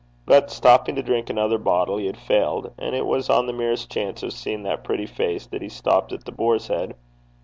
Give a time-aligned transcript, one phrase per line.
[0.25, 3.91] But stopping to drink another bottle, he had failed; and it was on the merest
[3.91, 6.95] chance of seeing that pretty face that he stopped at The Boar's Head.